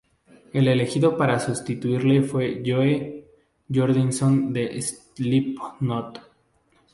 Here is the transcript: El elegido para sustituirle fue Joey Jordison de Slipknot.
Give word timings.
El 0.51 0.67
elegido 0.67 1.15
para 1.15 1.39
sustituirle 1.39 2.23
fue 2.23 2.63
Joey 2.65 3.23
Jordison 3.71 4.51
de 4.51 4.81
Slipknot. 4.81 6.19